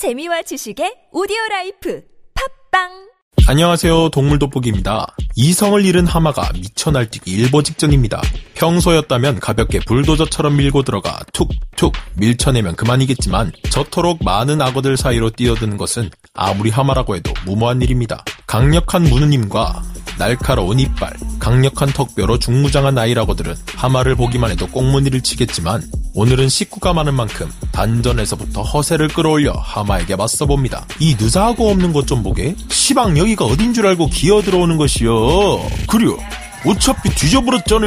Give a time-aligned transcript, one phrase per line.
[0.00, 2.00] 재미와 지식의 오디오 라이프
[2.72, 2.88] 팝빵
[3.46, 4.08] 안녕하세요.
[4.08, 5.14] 동물 돋보기입니다.
[5.36, 8.22] 이성을 잃은 하마가 미쳐 날뛰기 일보 직전입니다.
[8.54, 16.70] 평소였다면 가볍게 불도저처럼 밀고 들어가 툭툭 밀쳐내면 그만이겠지만 저토록 많은 악어들 사이로 뛰어드는 것은 아무리
[16.70, 18.24] 하마라고 해도 무모한 일입니다.
[18.50, 19.80] 강력한 무는 힘과
[20.18, 25.84] 날카로운 이빨, 강력한 턱뼈로 중무장한 나일악어들은 하마를 보기만 해도 꽁무니를 치겠지만
[26.14, 30.84] 오늘은 식구가 많은 만큼 단전에서부터 허세를 끌어올려 하마에게 맞서봅니다.
[30.98, 35.60] 이 느사하고 없는 것 좀 보게 시방 여기가 어딘 줄 알고 기어 들어오는 것이여.
[35.86, 36.16] 그려
[36.66, 37.86] 어차피 뒤져버렸잖아.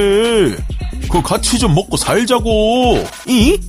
[1.01, 3.03] 그거 같이 좀 먹고 살자고.
[3.27, 3.59] 이?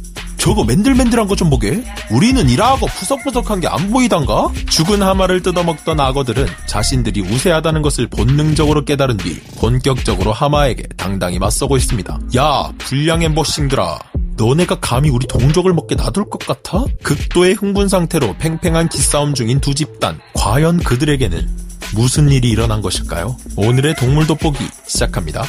[0.45, 1.83] 저거 맨들맨들한 거 좀 보게.
[2.11, 4.53] 우리는 일하고 푸석푸석한 게 안 보이단가?
[4.69, 12.21] 죽은 하마를 뜯어먹던 악어들은 자신들이 우세하다는 것을 본능적으로 깨달은 뒤 본격적으로 하마에게 당당히 맞서고 있습니다.
[12.37, 13.99] 야, 불량의 머싱들아.
[14.37, 16.85] 너네가 감히 우리 동족을 먹게 놔둘 것 같아?
[17.03, 20.21] 극도의 흥분 상태로 팽팽한 기싸움 중인 두 집단.
[20.35, 21.49] 과연 그들에게는
[21.95, 23.37] 무슨 일이 일어난 것일까요?
[23.57, 25.45] 오늘의 동물 돋보기 시작합니다.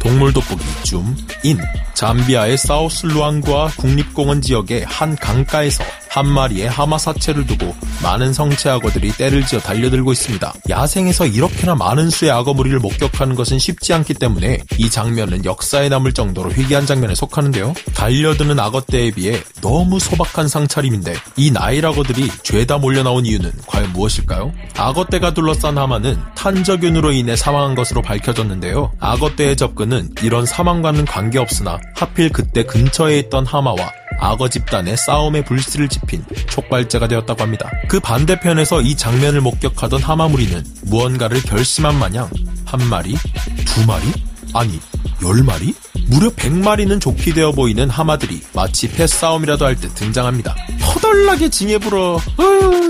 [0.00, 1.04] 동물 돋보기 줌
[1.44, 1.58] 인.
[1.94, 7.72] 잠비아의 사우스 루앙과 국립공원 지역의 한 강가에서 한 마리의 하마 사체를 두고
[8.02, 10.52] 많은 성체 악어들이 때를 지어 달려들고 있습니다.
[10.68, 16.12] 야생에서 이렇게나 많은 수의 악어 무리를 목격하는 것은 쉽지 않기 때문에 이 장면은 역사에 남을
[16.12, 17.74] 정도로 희귀한 장면에 속하는데요.
[17.94, 24.52] 달려드는 악어떼에 비해 너무 소박한 상차림인데 이 나일 악어들이 죄다 몰려 나온 이유는 과연 무엇일까요?
[24.76, 28.90] 악어떼가 둘러싼 하마는 탄저균으로 인해 사망한 것으로 밝혀졌는데요.
[28.98, 36.24] 악어떼의 접근은 이런 사망과는 관계없으나 하필 그때 근처에 있던 하마와 악어 집단의 싸움의 불씨를 지핀
[36.50, 37.70] 촉발제가 되었다고 합니다.
[37.88, 42.28] 그 반대편에서 이 장면을 목격하던 하마무리는 무언가를 결심한 마냥
[42.66, 43.16] 한 마리,
[43.64, 44.04] 두 마리,
[44.54, 44.78] 아니
[45.22, 45.74] 열 마리?
[46.08, 50.54] 무려 100마리는 좋게 되어 보이는 하마들이 마치 패싸움이라도 할 듯 등장합니다.
[50.94, 52.14] 허덜나게 징해 불어.
[52.16, 52.20] 어,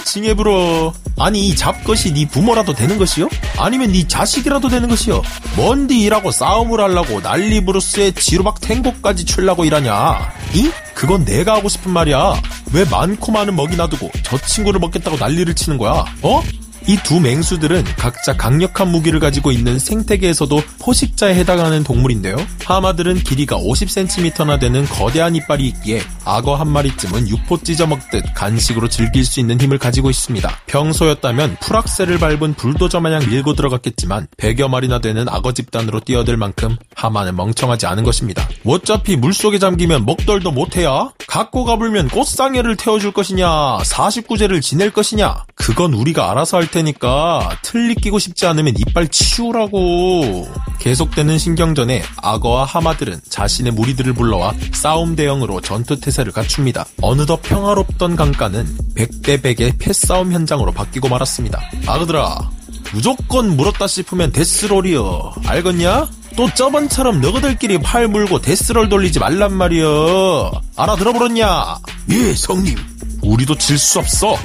[0.04, 0.92] 징해 불어.
[1.18, 3.28] 아니 이 잡것이 네 부모라도 되는 것이요?
[3.58, 5.22] 아니면 네 자식이라도 되는 것이요?
[5.56, 10.32] 뭔디 일하고 싸움을 하려고 난리 브루스에 지루박 탱고까지 출라고 일하냐?
[10.54, 10.70] 이?
[10.94, 12.34] 그건 내가 하고 싶은 말이야.
[12.72, 16.04] 왜 많고 많은 먹이 놔두고 저 친구를 먹겠다고 난리를 치는 거야?
[16.22, 16.42] 어?
[16.86, 22.36] 이 두 맹수들은 각자 강력한 무기를 가지고 있는 생태계에서도 포식자에 해당하는 동물인데요.
[22.64, 29.40] 하마들은 길이가 50cm나 되는 거대한 이빨이 있기에 악어 한 마리쯤은 육포 찢어먹듯 간식으로 즐길 수
[29.40, 30.48] 있는 힘을 가지고 있습니다.
[30.66, 37.34] 평소였다면 풀악셀을 밟은 불도저 마냥 밀고 들어갔겠지만 100여 마리나 되는 악어 집단으로 뛰어들 만큼 하마는
[37.34, 38.48] 멍청하지 않은 것입니다.
[38.64, 41.10] 어차피 물속에 잠기면 먹덜도 못해야?
[41.30, 43.46] 갖고 가불면 꽃상해를 태워줄 것이냐
[43.78, 50.48] 49제를 지낼 것이냐 그건 우리가 알아서 할 테니까 틀리 끼고 싶지 않으면 이빨 치우라고.
[50.80, 56.84] 계속되는 신경전에 악어와 하마들은 자신의 무리들을 불러와 싸움 대형으로 전투 태세를 갖춥니다.
[57.00, 61.60] 어느덧 평화롭던 강가는 백대백의 패싸움 현장으로 바뀌고 말았습니다.
[61.86, 62.50] 아그들아,
[62.92, 65.34] 무조건 물었다 싶으면 데스롤이여.
[65.46, 66.08] 알겠냐?
[66.36, 70.50] 또 저번처럼 너희들끼리 팔 물고 데스롤 돌리지 말란 말이여.
[70.76, 71.76] 알아들어버렸냐?
[72.10, 72.76] 예, 성님.
[73.22, 74.36] 우리도 질 수 없어.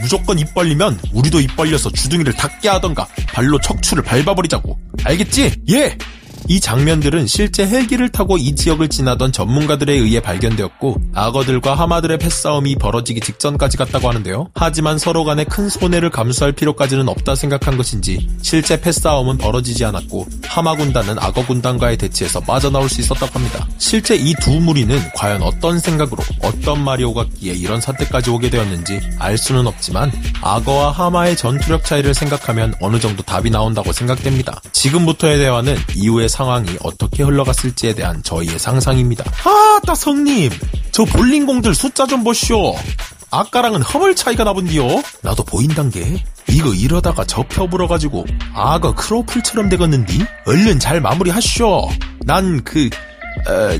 [0.00, 4.78] 무조건 입 벌리면 우리도 입 벌려서 주둥이를 닿게 하던가 발로 척추를 밟아버리자고.
[5.04, 5.56] 알겠지?
[5.70, 5.96] 예!
[6.50, 13.20] 이 장면들은 실제 헬기를 타고 이 지역을 지나던 전문가들에 의해 발견되었고 악어들과 하마들의 패싸움이 벌어지기
[13.20, 14.50] 직전까지 갔다고 하는데요.
[14.56, 20.74] 하지만 서로 간에 큰 손해를 감수할 필요까지는 없다 생각한 것인지 실제 패싸움은 벌어지지 않았고 하마
[20.74, 23.68] 군단은 악어 군단과의 대치에서 빠져나올 수 있었다고 합니다.
[23.78, 29.38] 실제 이 두 무리는 과연 어떤 생각으로 어떤 말이 오갔기에 이런 사태까지 오게 되었는지 알
[29.38, 30.10] 수는 없지만
[30.42, 34.60] 악어와 하마의 전투력 차이를 생각하면 어느 정도 답이 나온다고 생각됩니다.
[34.72, 39.24] 지금부터의 대화는 이후의 상황이 어떻게 흘러갔을지에 대한 저희의 상상입니다.
[39.44, 40.50] 아 따 성님
[40.90, 42.74] 저 볼링공들 숫자 좀 보시오.
[43.30, 45.02] 아까랑은 허벌 차이가 나본디요.
[45.22, 48.24] 나도 보인단 게 이거 이러다가 접혀 불어가지고
[48.54, 50.24] 악어 크로플처럼 되겠는디?
[50.46, 51.90] 얼른 잘 마무리하쇼.
[52.20, 52.88] 난 그...
[53.48, 53.78] 어...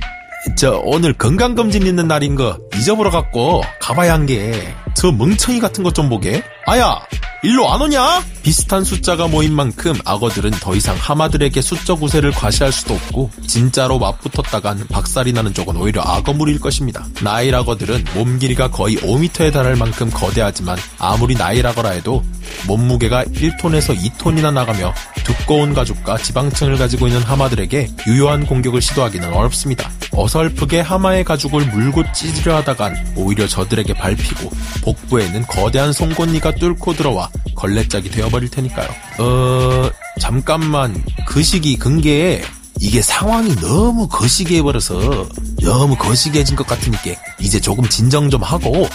[0.57, 5.93] 저 오늘 건강검진 있는 날인 거 잊어버려 갖고 가봐야 한 게 저 멍청이 같은 것
[5.95, 6.99] 좀 보게 아야
[7.43, 8.23] 일로 안 오냐?
[8.43, 14.87] 비슷한 숫자가 모인 만큼 악어들은 더 이상 하마들에게 수적 우세를 과시할 수도 없고 진짜로 맞붙었다간
[14.89, 17.07] 박살이 나는 쪽은 오히려 악어물일 것입니다.
[17.23, 22.25] 나일 악어들은 몸 길이가 거의 5m에 달할 만큼 거대하지만 아무리 나일 악어라 해도
[22.67, 24.95] 몸무게가 1톤에서 2톤이나 나가며
[25.25, 29.91] 두꺼운 가죽과 지방층을 가지고 있는 하마들에게 유효한 공격을 시도하기는 어렵습니다.
[30.13, 34.51] 어설프게 하마의 가죽을 물고 찢으려 하다간 오히려 저들에게 밟히고
[34.83, 38.89] 복부에는 거대한 송곳니가 뚫고 들어와 걸레짝이 되어 버릴 테니까요.
[39.19, 39.91] 어,
[40.21, 42.43] 잠깐만 그 시기 근계에
[42.81, 45.29] 이게 상황이 너무 거시기해버려서
[45.63, 48.89] 너무 거시기해진 것 같으니까 이제 조금 진정 좀 하고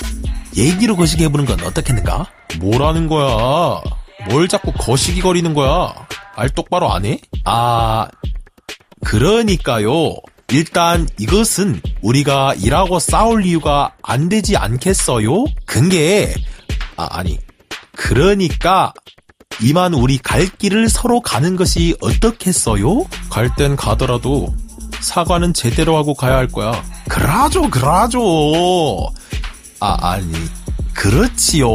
[0.56, 2.26] 얘기로 거시기해보는 건 어떻겠는가?
[2.60, 3.82] 뭐라는 거야?
[4.30, 5.94] 뭘 자꾸 거시기 거리는 거야?
[6.36, 7.20] 알 똑바로 안 해?
[7.44, 8.08] 아,
[9.04, 10.16] 그러니까요.
[10.50, 15.46] 일단 이것은 우리가 일하고 싸울 이유가 안 되지 않겠어요?
[15.66, 16.34] 근게,
[16.98, 17.40] 아, 아니,
[17.96, 18.94] 그러니까
[19.62, 23.06] 이만 우리 갈 길을 서로 가는 것이 어떻겠어요?
[23.30, 24.54] 갈 땐 가더라도
[25.00, 26.84] 사과는 제대로 하고 가야 할 거야.
[27.07, 28.19] 그라죠, 그라죠.
[29.80, 30.31] 아, 아니,
[30.94, 31.68] 그렇지요.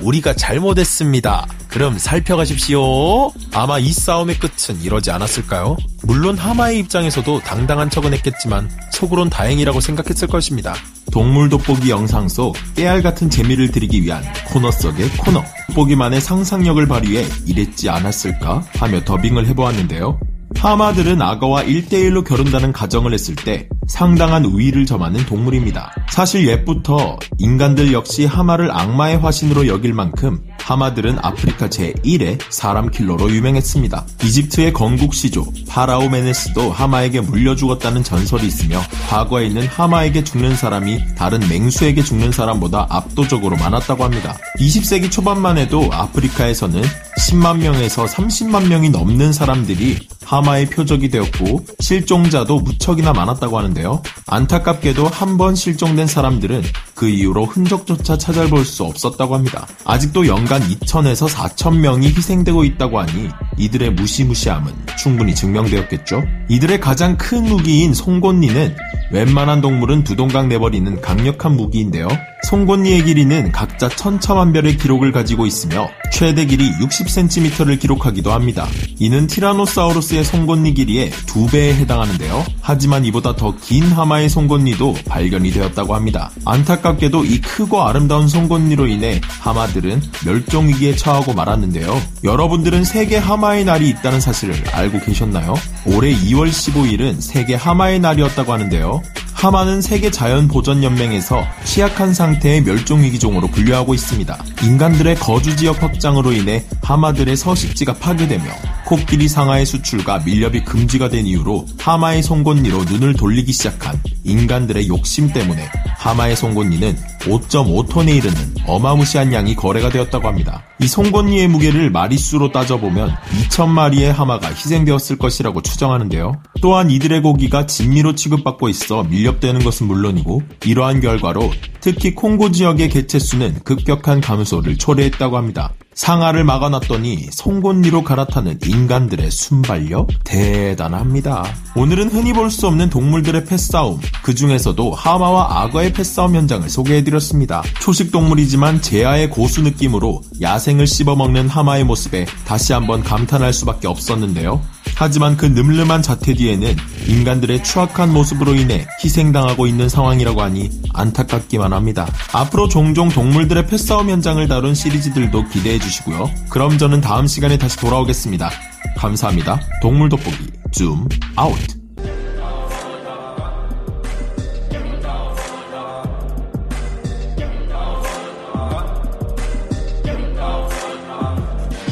[0.00, 1.46] 우리가 잘못했습니다.
[1.68, 3.30] 그럼 살펴가십시오.
[3.52, 5.76] 아마 이 싸움의 끝은 이러지 않았을까요?
[6.02, 10.74] 물론 하마의 입장에서도 당당한 척은 했겠지만 속으론 다행이라고 생각했을 것입니다.
[11.12, 15.44] 동물 돋보기 영상 속 깨알 같은 재미를 드리기 위한 코너 속의 코너.
[15.68, 20.18] 돋보기만의 상상력을 발휘해 이랬지 않았을까 하며 더빙을 해보았는데요.
[20.56, 25.92] 하마들은 악어와 1대1로 겨룬다는 가정을 했을 때 상당한 우위를 점하는 동물입니다.
[26.10, 34.04] 사실 옛부터 인간들 역시 하마를 악마의 화신으로 여길 만큼 하마들은 아프리카 제1의 사람 킬러로 유명했습니다.
[34.24, 41.14] 이집트의 건국 시조 파라오 메네스도 하마에게 물려 죽었다는 전설이 있으며 과거에 있는 하마에게 죽는 사람이
[41.16, 44.36] 다른 맹수에게 죽는 사람보다 압도적으로 많았다고 합니다.
[44.58, 46.82] 20세기 초반만 해도 아프리카에서는
[47.18, 54.02] 10만 명에서 30만 명이 넘는 사람들이 하마의 표적이 되었고 실종자도 무척이나 많았다고 하는데요.
[54.26, 56.62] 안타깝게도 한 번 실종된 사람들은
[57.02, 59.66] 그 이후로 흔적조차 찾아볼 수 없었다고 합니다.
[59.84, 63.28] 아직도 연간 2천에서 4천 명이 희생되고 있다고 하니
[63.58, 66.22] 이들의 무시무시함은 충분히 증명되었겠죠.
[66.48, 68.76] 이들의 가장 큰 무기인 송곳니는
[69.10, 72.06] 웬만한 동물은 두 동강 내버리는 강력한 무기인데요.
[72.44, 78.66] 송곳니의 길이는 각자 천차만별의 기록을 가지고 있으며 최대 길이 60cm를 기록하기도 합니다.
[78.98, 82.44] 이는 티라노사우루스의 송곳니 길이의 두 배에 해당하는데요.
[82.60, 86.30] 하지만 이보다 더 긴 하마의 송곳니도 발견이 되었다고 합니다.
[86.44, 92.00] 안타깝게도 이 크고 아름다운 송곳니로 인해 하마들은 멸종 위기에 처하고 말았는데요.
[92.24, 95.54] 여러분들은 세계 하마의 날이 있다는 사실을 알고 계셨나요?
[95.86, 99.02] 올해 2월 15일은 세계 하마의 날이었다고 하는데요.
[99.42, 104.38] 하마는 세계 자연 보전 연맹에서 취약한 상태의 멸종 위기종으로 분류하고 있습니다.
[104.62, 108.44] 인간들의 거주 지역 확장으로 인해 하마들의 서식지가 파괴되며
[108.86, 115.68] 코끼리 상하의 수출과 밀렵이 금지가 된 이후로 하마의 송곳니로 눈을 돌리기 시작한 인간들의 욕심 때문에
[116.02, 120.64] 하마의 송곳니는 5.5톤에 이르는 어마무시한 양이 거래가 되었다고 합니다.
[120.80, 123.14] 이 송곳니의 무게를 마리수로 따져보면
[123.48, 126.42] 2천마리의 하마가 희생되었을 것이라고 추정하는데요.
[126.60, 133.60] 또한 이들의 고기가 진미로 취급받고 있어 밀렵되는 것은 물론이고 이러한 결과로 특히 콩고 지역의 개체수는
[133.62, 135.72] 급격한 감소를 초래했다고 합니다.
[135.94, 141.44] 상하를 막아놨더니 송곳니로 갈아타는 인간들의 순발력 대단합니다.
[141.76, 147.62] 오늘은 흔히 볼 수 없는 동물들의 패싸움, 그 중에서도 하마와 악어의 패싸움 현장을 소개해드렸습니다.
[147.80, 154.60] 초식 동물이지만 제아의 고수 느낌으로 야생을 씹어먹는 하마의 모습에 다시 한번 감탄할 수밖에 없었는데요.
[154.94, 156.76] 하지만 그 늠름한 자태 뒤에는
[157.08, 162.06] 인간들의 추악한 모습으로 인해 희생당하고 있는 상황이라고 하니 안타깝기만 합니다.
[162.32, 166.30] 앞으로 종종 동물들의 패싸움 현장을 다룬 시리즈들도 기대해 주시고요.
[166.48, 168.50] 그럼 저는 다음 시간에 다시 돌아오겠습니다.
[168.96, 169.60] 감사합니다.
[169.80, 171.81] 동물 돋보기 줌 아웃.